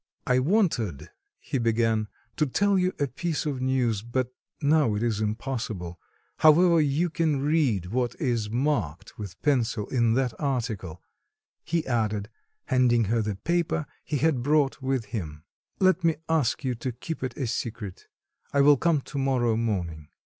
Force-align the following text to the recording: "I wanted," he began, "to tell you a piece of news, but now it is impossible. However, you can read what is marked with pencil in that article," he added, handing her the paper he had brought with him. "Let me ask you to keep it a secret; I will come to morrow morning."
"I 0.25 0.39
wanted," 0.39 1.11
he 1.37 1.59
began, 1.59 2.07
"to 2.37 2.47
tell 2.47 2.75
you 2.75 2.91
a 2.99 3.05
piece 3.05 3.45
of 3.45 3.61
news, 3.61 4.01
but 4.01 4.33
now 4.59 4.95
it 4.95 5.03
is 5.03 5.21
impossible. 5.21 5.99
However, 6.37 6.81
you 6.81 7.11
can 7.11 7.41
read 7.43 7.85
what 7.85 8.15
is 8.19 8.49
marked 8.49 9.19
with 9.19 9.39
pencil 9.43 9.85
in 9.89 10.15
that 10.15 10.33
article," 10.39 11.03
he 11.63 11.85
added, 11.85 12.31
handing 12.65 13.03
her 13.13 13.21
the 13.21 13.35
paper 13.35 13.85
he 14.03 14.17
had 14.17 14.41
brought 14.41 14.81
with 14.81 15.05
him. 15.05 15.43
"Let 15.79 16.03
me 16.03 16.15
ask 16.27 16.63
you 16.63 16.73
to 16.73 16.91
keep 16.91 17.21
it 17.23 17.37
a 17.37 17.45
secret; 17.45 18.07
I 18.51 18.61
will 18.61 18.77
come 18.77 19.01
to 19.01 19.19
morrow 19.19 19.55
morning." 19.55 20.07